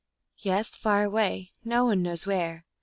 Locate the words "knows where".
2.01-2.65